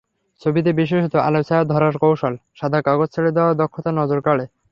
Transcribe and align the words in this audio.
ছবিতে 0.41 0.69
বিশেষত, 0.73 1.13
আলোছায়া 1.27 1.63
ধরার 1.65 1.95
কৌশল—সাদা 1.97 2.79
কাগজ 2.81 3.07
ছেড়ে 3.15 3.31
দেওয়ার 3.31 3.59
দক্ষতা 3.61 3.91
নজর 3.91 4.19
কাড়ে। 4.21 4.45